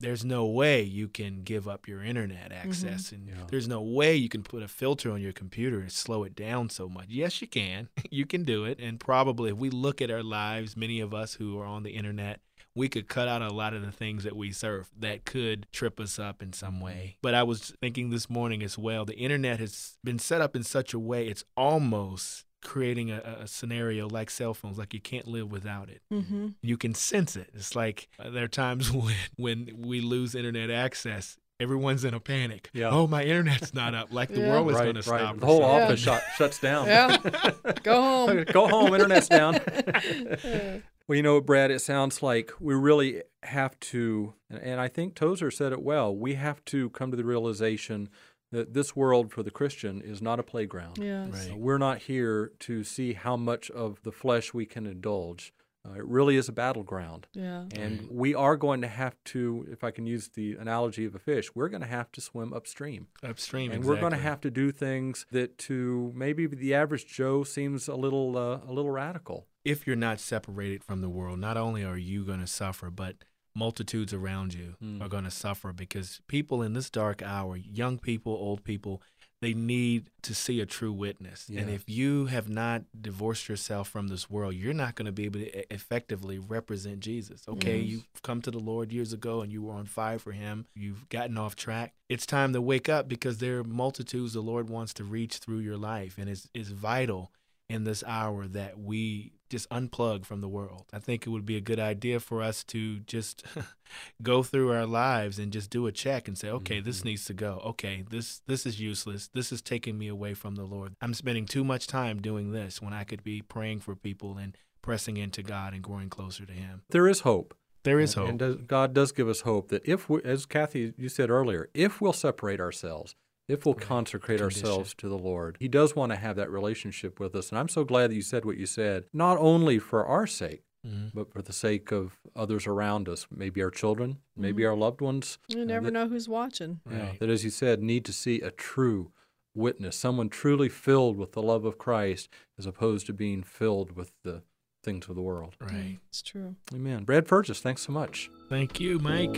[0.00, 2.68] there's no way you can give up your internet mm-hmm.
[2.68, 3.14] access mm-hmm.
[3.14, 3.44] and yeah.
[3.48, 6.68] there's no way you can put a filter on your computer and slow it down
[6.68, 10.10] so much yes you can you can do it and probably if we look at
[10.10, 12.40] our lives many of us who are on the internet
[12.76, 15.98] we could cut out a lot of the things that we surf that could trip
[15.98, 17.18] us up in some way mm-hmm.
[17.22, 20.62] but i was thinking this morning as well the internet has been set up in
[20.62, 25.26] such a way it's almost creating a, a, scenario like cell phones, like you can't
[25.26, 26.02] live without it.
[26.12, 26.48] Mm-hmm.
[26.62, 27.50] You can sense it.
[27.54, 31.36] It's like uh, there are times when when we lose internet access.
[31.58, 32.70] Everyone's in a panic.
[32.72, 32.88] Yeah.
[32.88, 34.10] Oh, my internet's not up.
[34.10, 34.48] Like the yeah.
[34.48, 35.38] world is right, going to stop.
[35.38, 36.86] The whole office shut, shuts down.
[36.86, 37.18] Yeah.
[37.82, 38.44] Go home.
[38.50, 38.94] Go home.
[38.94, 39.60] Internet's down.
[41.06, 45.50] well, you know, Brad, it sounds like we really have to, and I think Tozer
[45.50, 46.16] said it well.
[46.16, 48.08] We have to come to the realization
[48.50, 50.98] that this world for the Christian is not a playground.
[50.98, 51.48] Yes.
[51.48, 51.58] Right.
[51.58, 55.52] we're not here to see how much of the flesh we can indulge.
[55.88, 57.26] Uh, it really is a battleground.
[57.32, 57.64] Yeah.
[57.74, 61.18] And we are going to have to, if I can use the analogy of a
[61.18, 63.06] fish, we're going to have to swim upstream.
[63.22, 63.94] Upstream, and exactly.
[63.94, 67.94] we're going to have to do things that to maybe the average Joe seems a
[67.94, 69.46] little uh, a little radical.
[69.64, 73.16] If you're not separated from the world, not only are you going to suffer, but
[73.60, 75.02] multitudes around you mm.
[75.02, 79.02] are going to suffer because people in this dark hour, young people, old people,
[79.42, 81.50] they need to see a true witness.
[81.54, 85.26] And if you have not divorced yourself from this world, you're not going to be
[85.26, 87.42] able to effectively represent Jesus.
[87.48, 87.90] Okay, yes.
[87.90, 90.66] you've come to the Lord years ago and you were on fire for him.
[90.74, 91.94] You've gotten off track.
[92.08, 95.60] It's time to wake up because there are multitudes the Lord wants to reach through
[95.60, 97.30] your life and it's, it's vital
[97.70, 100.84] in this hour that we just unplug from the world.
[100.92, 103.44] I think it would be a good idea for us to just
[104.22, 106.86] go through our lives and just do a check and say, okay, mm-hmm.
[106.86, 107.60] this needs to go.
[107.64, 109.28] Okay, this this is useless.
[109.28, 110.94] This is taking me away from the Lord.
[111.00, 114.56] I'm spending too much time doing this when I could be praying for people and
[114.82, 116.82] pressing into God and growing closer to Him.
[116.90, 117.54] There is hope.
[117.82, 118.28] There is hope.
[118.28, 121.70] And does, God does give us hope that if we, as Kathy you said earlier,
[121.72, 123.14] if we'll separate ourselves,
[123.50, 123.84] if we'll right.
[123.86, 125.56] consecrate ourselves to the Lord.
[125.60, 127.50] He does want to have that relationship with us.
[127.50, 130.62] And I'm so glad that you said what you said, not only for our sake,
[130.86, 131.08] mm-hmm.
[131.12, 134.42] but for the sake of others around us, maybe our children, mm-hmm.
[134.42, 135.38] maybe our loved ones.
[135.48, 136.80] You never that, know who's watching.
[136.90, 137.20] Yeah, right.
[137.20, 139.12] that, as you said, need to see a true
[139.54, 144.12] witness, someone truly filled with the love of Christ, as opposed to being filled with
[144.22, 144.42] the
[144.82, 145.56] things of the world.
[145.60, 145.98] Right.
[146.08, 146.54] It's true.
[146.72, 147.04] Amen.
[147.04, 148.30] Brad Fergus, thanks so much.
[148.48, 149.36] Thank you, Mike.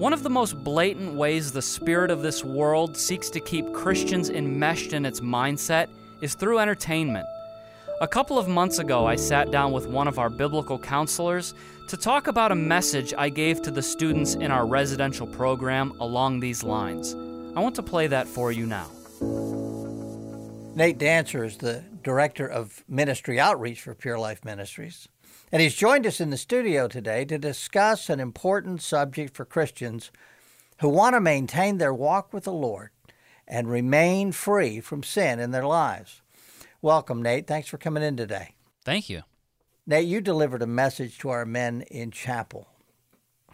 [0.00, 4.30] One of the most blatant ways the spirit of this world seeks to keep Christians
[4.30, 5.88] enmeshed in its mindset
[6.22, 7.26] is through entertainment.
[8.00, 11.52] A couple of months ago, I sat down with one of our biblical counselors
[11.88, 16.40] to talk about a message I gave to the students in our residential program along
[16.40, 17.12] these lines.
[17.54, 18.90] I want to play that for you now.
[20.74, 25.08] Nate Dancer is the Director of Ministry Outreach for Pure Life Ministries.
[25.52, 30.12] And he's joined us in the studio today to discuss an important subject for Christians
[30.80, 32.90] who want to maintain their walk with the Lord
[33.48, 36.22] and remain free from sin in their lives.
[36.80, 37.48] Welcome, Nate.
[37.48, 38.54] Thanks for coming in today.
[38.84, 39.22] Thank you.
[39.86, 42.68] Nate, you delivered a message to our men in chapel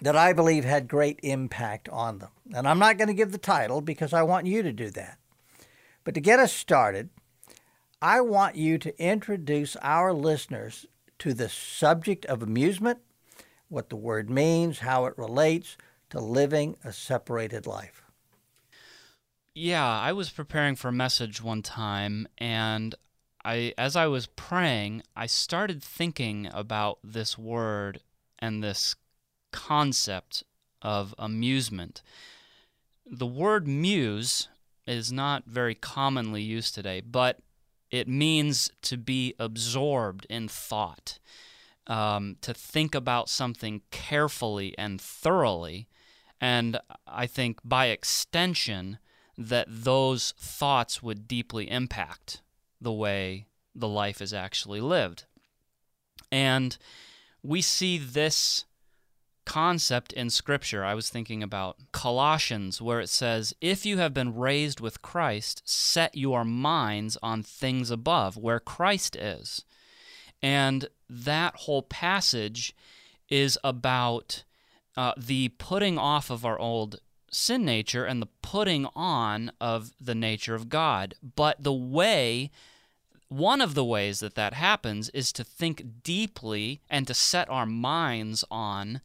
[0.03, 2.31] that I believe had great impact on them.
[2.55, 5.19] And I'm not going to give the title because I want you to do that.
[6.05, 7.09] But to get us started,
[8.03, 10.85] I want you to introduce our listeners
[11.19, 12.99] to the subject of amusement,
[13.69, 15.77] what the word means, how it relates
[16.11, 18.03] to living a separated life.
[19.55, 22.95] Yeah, I was preparing for a message one time and
[23.45, 28.01] I as I was praying, I started thinking about this word
[28.39, 28.97] and this
[29.53, 30.45] concept
[30.83, 32.03] of amusement.
[33.07, 34.49] The word muse
[34.87, 37.39] is not very commonly used today, but
[37.91, 41.19] it means to be absorbed in thought,
[41.87, 45.89] um, to think about something carefully and thoroughly.
[46.41, 48.99] And I think by extension,
[49.39, 52.43] that those thoughts would deeply impact
[52.81, 55.25] the way the life is actually lived.
[56.33, 56.77] And
[57.43, 58.65] we see this
[59.47, 60.85] concept in Scripture.
[60.85, 65.63] I was thinking about Colossians, where it says, If you have been raised with Christ,
[65.65, 69.65] set your minds on things above, where Christ is.
[70.43, 72.75] And that whole passage
[73.31, 74.45] is about
[74.97, 80.15] uh, the putting off of our old sin nature and the putting on of the
[80.15, 81.15] nature of God.
[81.35, 82.51] But the way
[83.29, 87.67] one of the ways that that happens is to think deeply and to set our
[87.67, 89.01] minds on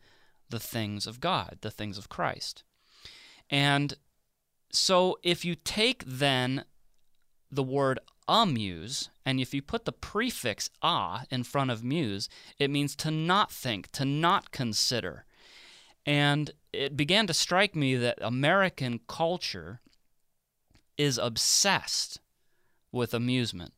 [0.52, 2.64] the things of God, the things of Christ.
[3.50, 3.96] And
[4.72, 6.66] so if you take then
[7.52, 12.70] the word amuse, and if you put the prefix a in front of muse, it
[12.70, 15.26] means to not think, to not consider.
[16.06, 19.82] And it began to strike me that American culture
[20.98, 22.20] is obsessed
[22.92, 23.74] with amusement.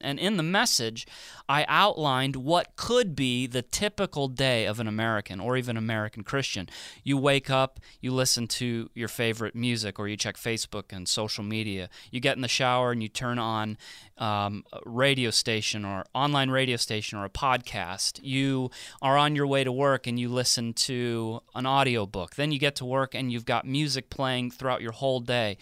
[0.00, 1.06] And in the message,
[1.48, 6.68] I outlined what could be the typical day of an American or even American Christian.
[7.04, 11.44] You wake up, you listen to your favorite music, or you check Facebook and social
[11.44, 11.88] media.
[12.10, 13.78] You get in the shower and you turn on
[14.18, 18.20] um, a radio station or online radio station or a podcast.
[18.22, 18.70] You
[19.02, 22.36] are on your way to work and you listen to an audiobook.
[22.36, 25.58] Then you get to work and you've got music playing throughout your whole day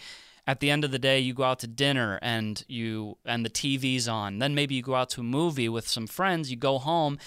[0.49, 3.51] at the end of the day you go out to dinner and you and the
[3.51, 4.39] TV's on.
[4.39, 7.19] Then maybe you go out to a movie with some friends, you go home,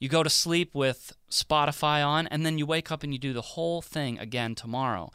[0.00, 3.32] you go to sleep with Spotify on and then you wake up and you do
[3.32, 5.12] the whole thing again tomorrow.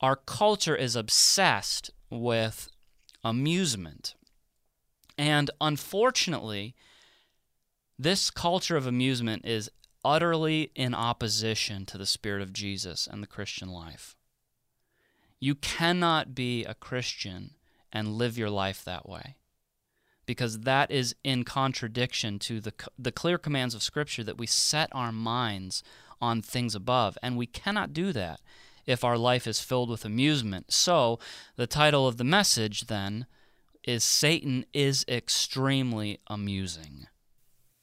[0.00, 2.68] Our culture is obsessed with
[3.24, 4.14] amusement.
[5.18, 6.76] And unfortunately,
[7.98, 9.72] this culture of amusement is
[10.04, 14.14] utterly in opposition to the spirit of Jesus and the Christian life.
[15.38, 17.54] You cannot be a Christian
[17.92, 19.36] and live your life that way
[20.26, 24.90] because that is in contradiction to the, the clear commands of Scripture that we set
[24.92, 25.82] our minds
[26.20, 27.16] on things above.
[27.22, 28.40] And we cannot do that
[28.84, 30.72] if our life is filled with amusement.
[30.72, 31.18] So,
[31.56, 33.26] the title of the message then
[33.84, 37.06] is Satan is extremely amusing.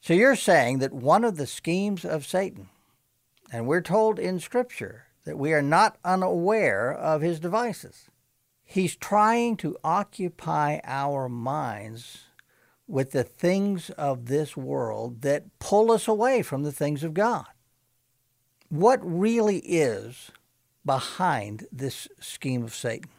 [0.02, 2.70] So, you're saying that one of the schemes of Satan,
[3.52, 8.10] and we're told in Scripture that we are not unaware of his devices.
[8.64, 12.26] He's trying to occupy our minds
[12.88, 17.46] with the things of this world that pull us away from the things of God.
[18.70, 20.32] What really is
[20.86, 23.10] behind this scheme of Satan?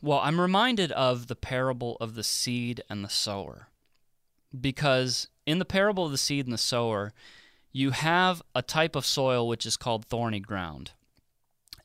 [0.00, 3.68] Well, I'm reminded of the parable of the seed and the sower.
[4.58, 7.12] Because in the parable of the seed and the sower,
[7.72, 10.92] you have a type of soil which is called thorny ground.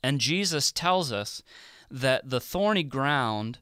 [0.03, 1.41] And Jesus tells us
[1.89, 3.59] that the thorny ground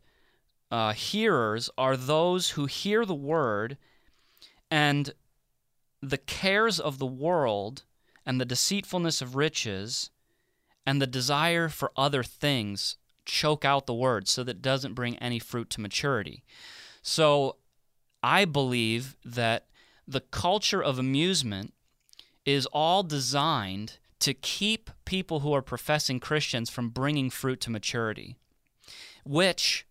[0.72, 3.78] uh, hearers are those who hear the word
[4.72, 5.14] and
[6.02, 7.84] the cares of the world
[8.26, 10.10] and the deceitfulness of riches
[10.86, 15.18] and the desire for other things choke out the word so that it doesn't bring
[15.20, 16.44] any fruit to maturity.
[17.04, 17.58] So
[18.24, 19.68] I believe that
[20.08, 21.74] the culture of amusement
[22.46, 28.38] is all designed to keep people who are professing Christians from bringing fruit to maturity,
[29.26, 29.86] which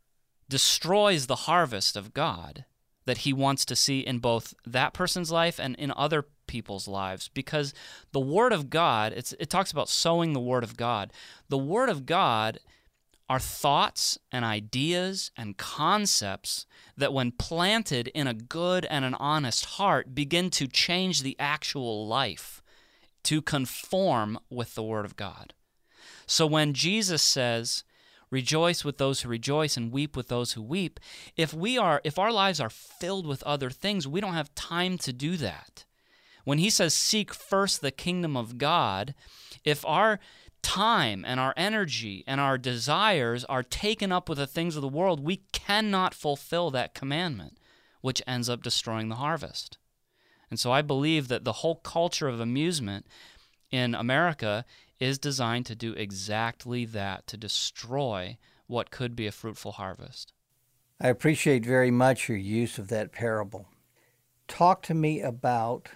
[0.48, 2.64] destroys the harvest of God
[3.06, 7.28] that He wants to see in both that person's life and in other people's lives.
[7.28, 7.72] Because
[8.12, 11.12] the Word of God, it talks about sowing the Word of God.
[11.48, 12.58] The Word of God
[13.28, 16.66] are thoughts and ideas and concepts
[16.96, 22.08] that, when planted in a good and an honest heart, begin to change the actual
[22.08, 22.59] life
[23.24, 25.54] to conform with the Word of God.
[26.26, 27.84] So when Jesus says,
[28.30, 31.00] rejoice with those who rejoice and weep with those who weep
[31.36, 34.96] if we are if our lives are filled with other things we don't have time
[34.96, 35.84] to do that
[36.44, 39.16] when he says seek first the kingdom of god
[39.64, 40.20] if our
[40.62, 44.88] time and our energy and our desires are taken up with the things of the
[44.88, 47.58] world, we cannot fulfill that commandment,
[48.00, 49.78] which ends up destroying the harvest.
[50.50, 53.06] And so I believe that the whole culture of amusement
[53.70, 54.64] in America
[54.98, 58.36] is designed to do exactly that to destroy
[58.66, 60.32] what could be a fruitful harvest.
[61.00, 63.68] I appreciate very much your use of that parable.
[64.48, 65.88] Talk to me about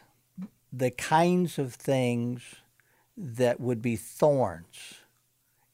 [0.73, 2.43] the kinds of things
[3.17, 4.95] that would be thorns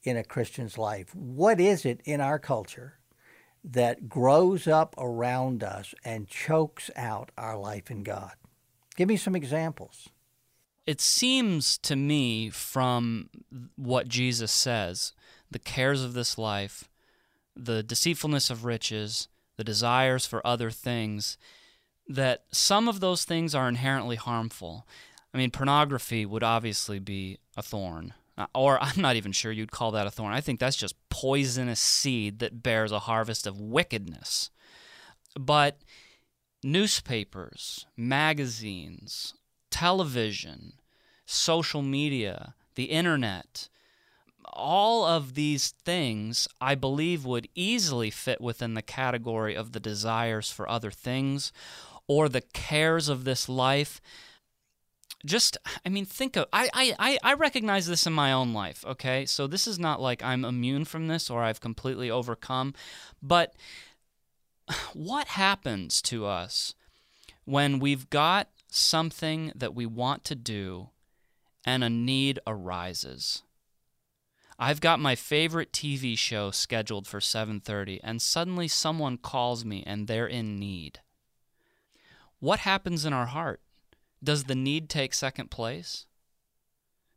[0.03, 1.15] in a Christian's life.
[1.15, 2.99] What is it in our culture
[3.63, 8.33] that grows up around us and chokes out our life in God?
[9.01, 10.11] Give me some examples.
[10.87, 13.31] It seems to me from
[13.75, 15.15] what Jesus says
[15.51, 16.91] the cares of this life,
[17.57, 21.39] the deceitfulness of riches, the desires for other things,
[22.09, 24.87] that some of those things are inherently harmful.
[25.33, 28.13] I mean, pornography would obviously be a thorn.
[28.37, 30.35] Uh, or I'm not even sure you'd call that a thorn.
[30.35, 34.51] I think that's just poisonous seed that bears a harvest of wickedness.
[35.35, 35.79] But
[36.63, 39.35] newspapers, magazines,
[39.71, 40.75] television,
[41.25, 43.69] social media, the internet,
[44.53, 50.51] all of these things I believe would easily fit within the category of the desires
[50.51, 51.53] for other things
[52.07, 54.01] or the cares of this life.
[55.25, 59.27] Just i mean think of I, I i recognize this in my own life okay?
[59.27, 62.73] So this is not like i'm immune from this or i've completely overcome
[63.23, 63.55] but
[64.93, 66.75] what happens to us
[67.45, 70.91] when we've got something that we want to do
[71.65, 73.43] and a need arises?
[74.59, 80.07] I've got my favorite tv show scheduled for 7:30 and suddenly someone calls me and
[80.07, 81.01] they're in need.
[82.41, 83.61] What happens in our heart?
[84.23, 86.07] Does the need take second place?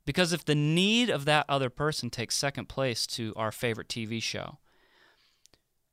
[0.05, 4.21] Because if the need of that other person takes second place to our favorite TV
[4.21, 4.57] show,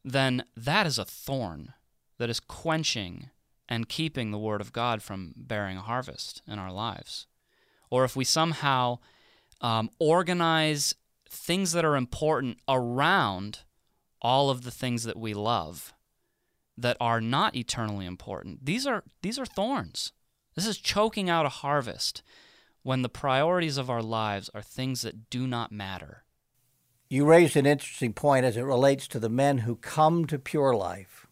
[0.04, 1.74] then that is a thorn
[2.18, 3.30] that is quenching
[3.68, 7.26] and keeping the Word of God from bearing a harvest in our lives.
[7.88, 8.98] Or if we somehow
[9.60, 10.94] um, organize
[11.28, 13.60] things that are important around
[14.20, 15.94] all of the things that we love
[16.76, 20.12] that are not eternally important, these are, these are thorns.
[20.56, 22.22] This is choking out a harvest
[22.82, 26.24] when the priorities of our lives are things that do not matter.
[27.12, 30.76] You raised an interesting point as it relates to the men who come to Pure
[30.76, 31.26] Life.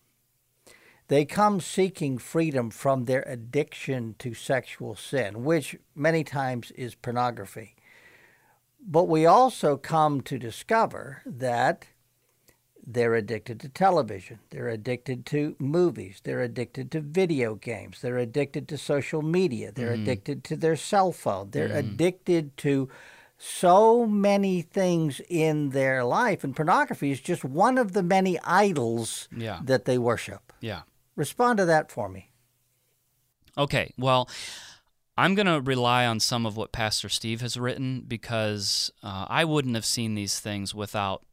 [1.06, 7.76] They come seeking freedom from their addiction to sexual sin, which many times is pornography.
[8.84, 11.86] But we also come to discover that
[12.84, 14.40] they're addicted to television.
[14.50, 16.20] They're addicted to movies.
[16.24, 18.00] They're addicted to video games.
[18.00, 19.70] They're addicted to social media.
[19.70, 20.02] They're mm-hmm.
[20.02, 21.50] addicted to their cell phone.
[21.50, 21.94] They're mm-hmm.
[21.94, 22.88] addicted to
[23.38, 26.42] so many things in their life.
[26.42, 29.60] And pornography is just one of the many idols yeah.
[29.64, 30.52] that they worship.
[30.60, 30.82] Yeah.
[31.14, 32.30] Respond to that for me.
[33.56, 33.94] Okay.
[33.96, 34.28] Well,
[35.16, 39.44] I'm going to rely on some of what Pastor Steve has written because uh, I
[39.44, 41.24] wouldn't have seen these things without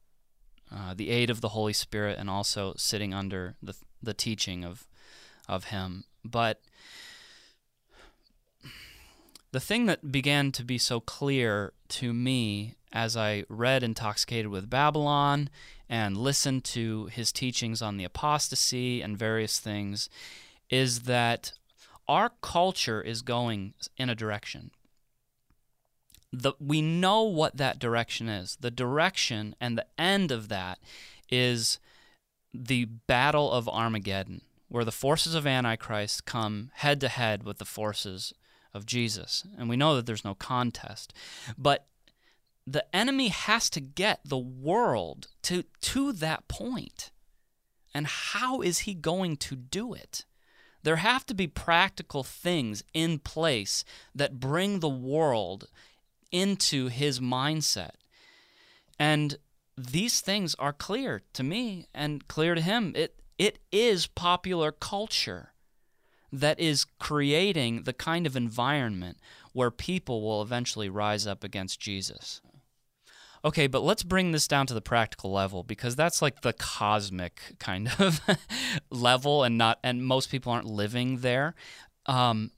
[0.75, 4.87] uh, the aid of the Holy Spirit and also sitting under the, the teaching of,
[5.47, 6.03] of Him.
[6.23, 6.61] But
[9.55, 14.69] the thing that began to be so clear to me as I read Intoxicated with
[14.69, 15.49] Babylon
[15.87, 20.09] and listened to his teachings on the apostasy and various things
[20.69, 21.53] is that
[22.05, 24.71] our culture is going in a direction
[26.33, 28.57] the we know what that direction is.
[28.59, 30.79] The direction and the end of that
[31.29, 31.79] is
[32.53, 37.63] the battle of Armageddon, where the forces of Antichrist come head to head with the
[37.63, 38.33] forces
[38.75, 39.43] of Jesus.
[39.57, 41.13] And we know that there's no contest.
[41.57, 41.87] But
[42.67, 47.11] the enemy has to get the world to, to that point.
[47.93, 50.25] And how is he going to do it?
[50.83, 55.69] There have to be practical things in place that bring the world
[56.31, 57.91] into his mindset.
[58.99, 59.37] And
[59.77, 62.93] these things are clear to me and clear to him.
[62.95, 65.51] It it is popular culture
[66.39, 69.17] that is creating the kind of environment
[69.53, 72.41] where people will eventually rise up against Jesus.
[73.43, 77.55] Okay, but let's bring this down to the practical level because that's like the cosmic
[77.59, 78.19] kind of
[78.89, 81.53] level, and not and most people aren't living there.
[82.07, 82.51] Um,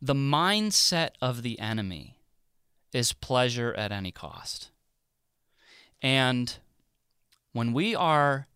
[0.00, 2.16] the mindset of the enemy
[2.92, 4.70] is pleasure at any cost,
[6.00, 6.58] and
[7.52, 8.46] when we are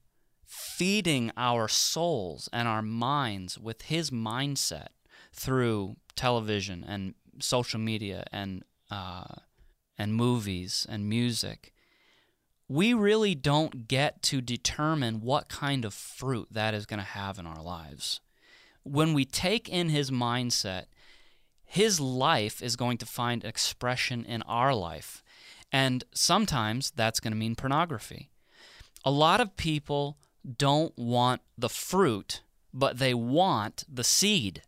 [0.56, 4.88] feeding our souls and our minds with his mindset
[5.30, 9.34] through television and social media and uh,
[9.98, 11.74] and movies and music,
[12.68, 17.38] we really don't get to determine what kind of fruit that is going to have
[17.38, 18.20] in our lives.
[18.82, 20.84] When we take in his mindset,
[21.64, 25.22] his life is going to find expression in our life.
[25.70, 28.30] And sometimes that's going to mean pornography.
[29.04, 30.16] A lot of people
[30.46, 32.42] don't want the fruit,
[32.72, 34.62] but they want the seed.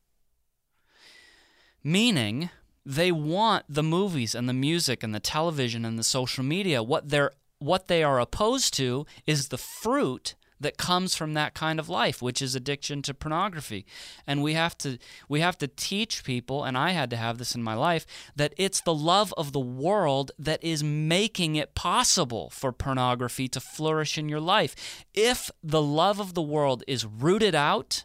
[1.84, 2.50] Meaning,
[2.84, 6.82] they want the movies and the music and the television and the social media.
[6.82, 11.78] What they're what they are opposed to is the fruit that comes from that kind
[11.78, 13.86] of life, which is addiction to pornography.
[14.26, 14.98] And we have to
[15.28, 18.06] we have to teach people, and I had to have this in my life,
[18.36, 23.60] that it's the love of the world that is making it possible for pornography to
[23.60, 25.04] flourish in your life.
[25.14, 28.04] If the love of the world is rooted out,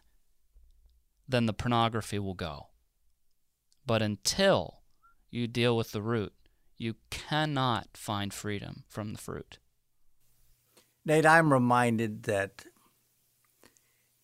[1.27, 2.67] then the pornography will go.
[3.85, 4.81] But until
[5.29, 6.33] you deal with the root,
[6.77, 9.57] you cannot find freedom from the fruit.
[11.05, 12.65] Nate, I'm reminded that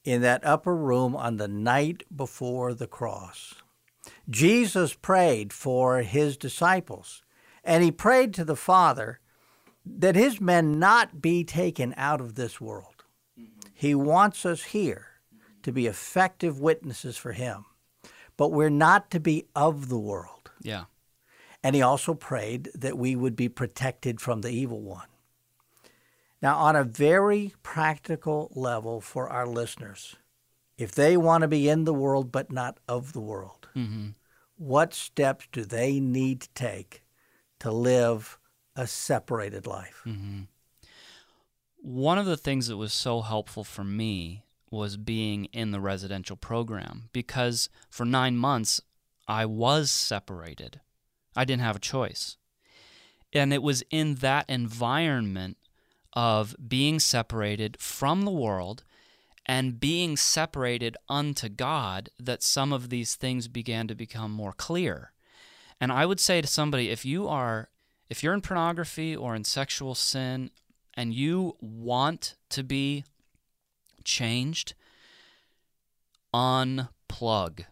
[0.03, 3.55] in that upper room on the night before the cross,
[4.29, 7.21] Jesus prayed for his disciples,
[7.63, 9.19] and he prayed to the Father
[9.85, 13.03] that his men not be taken out of this world.
[13.39, 13.69] Mm-hmm.
[13.73, 15.07] He wants us here
[15.63, 17.65] to be effective witnesses for him,
[18.37, 20.51] but we're not to be of the world.
[20.61, 20.85] Yeah.
[21.61, 25.07] And he also prayed that we would be protected from the evil one.
[26.41, 30.15] Now, on a very practical level for our listeners,
[30.77, 34.09] if they want to be in the world but not of the world, mm-hmm.
[34.57, 37.03] what steps do they need to take
[37.59, 38.39] to live
[38.75, 40.01] a separated life?
[40.05, 40.43] Mm-hmm.
[41.81, 46.35] One of the things that was so helpful for me was being in the residential
[46.35, 48.81] program because for nine months
[49.27, 50.79] I was separated.
[51.35, 52.37] I didn't have a choice.
[53.33, 55.57] And it was in that environment
[56.13, 58.83] of being separated from the world
[59.45, 65.11] and being separated unto God that some of these things began to become more clear.
[65.81, 67.69] And I would say to somebody if you are
[68.09, 70.49] if you're in pornography or in sexual sin
[70.95, 73.05] and you want to be
[74.03, 74.73] changed,
[76.33, 77.65] unplug.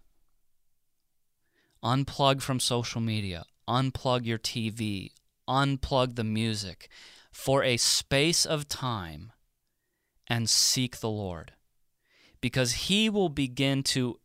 [1.84, 5.12] Unplug from social media, unplug your TV,
[5.48, 6.90] unplug the music
[7.38, 9.32] for a space of time
[10.26, 11.54] and seek the Lord.
[12.42, 14.20] Because He will begin to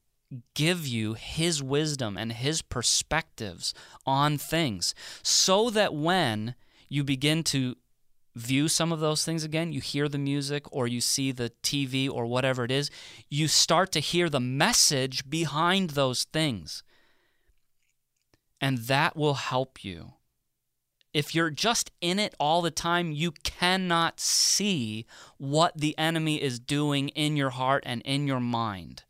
[0.54, 3.74] give you His wisdom and His perspectives
[4.06, 6.54] on things so that when
[6.88, 7.76] you begin to
[8.34, 12.10] view some of those things again, you hear the music or you see the TV
[12.10, 12.90] or whatever it is,
[13.28, 16.82] you start to hear the message behind those things.
[18.58, 20.14] And that will help you
[21.14, 25.06] if you're just in it all the time, you cannot see
[25.36, 29.04] what the enemy is doing in your heart and in your mind.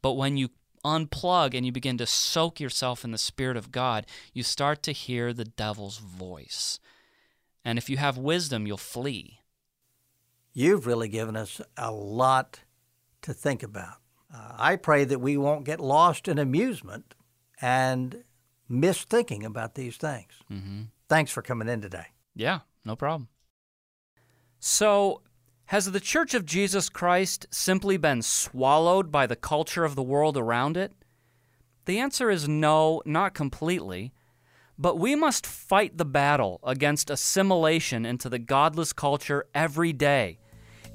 [0.00, 0.50] But when you
[0.84, 4.92] unplug and you begin to soak yourself in the Spirit of God, you start to
[4.92, 6.78] hear the devil's voice.
[7.64, 9.40] And if you have wisdom, you'll flee.
[10.52, 12.60] You've really given us a lot
[13.22, 13.96] to think about.
[14.32, 17.14] Uh, I pray that we won't get lost in amusement
[17.60, 18.24] and
[18.68, 20.32] miss thinking about these things.
[20.50, 20.82] Mm-hmm.
[21.08, 22.06] Thanks for coming in today.
[22.34, 23.28] Yeah, no problem.
[24.60, 25.22] So,
[25.66, 30.36] has the Church of Jesus Christ simply been swallowed by the culture of the world
[30.36, 30.92] around it?
[31.84, 34.12] The answer is no, not completely.
[34.78, 40.38] But we must fight the battle against assimilation into the godless culture every day.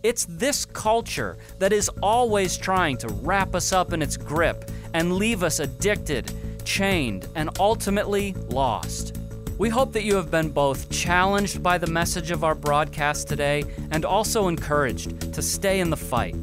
[0.04, 5.16] It's this culture that is always trying to wrap us up in its grip and
[5.16, 6.32] leave us addicted,
[6.64, 9.18] chained, and ultimately lost.
[9.60, 13.64] We hope that you have been both challenged by the message of our broadcast today
[13.92, 16.36] and also encouraged to stay in the fight.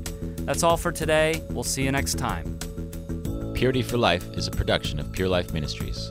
[0.47, 1.43] That's all for today.
[1.51, 2.57] We'll see you next time.
[3.53, 6.09] Purity for Life is a production of Pure Life Ministries.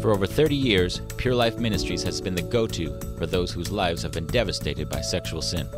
[0.00, 3.70] For over 30 years, Pure Life Ministries has been the go to for those whose
[3.70, 5.68] lives have been devastated by sexual sin.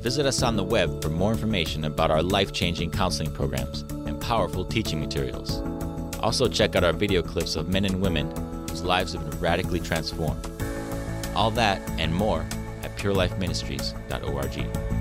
[0.00, 4.20] Visit us on the web for more information about our life changing counseling programs and
[4.20, 5.60] powerful teaching materials.
[6.18, 9.78] Also, check out our video clips of men and women whose lives have been radically
[9.80, 10.50] transformed.
[11.36, 12.40] All that and more
[12.82, 14.91] at purelifeministries.org.